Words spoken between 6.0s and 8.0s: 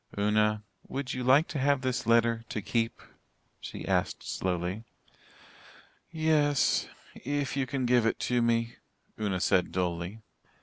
"Yes if you can